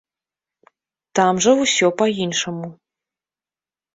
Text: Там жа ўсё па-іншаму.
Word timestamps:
Там 1.19 1.33
жа 1.45 1.51
ўсё 1.59 1.87
па-іншаму. 2.01 2.67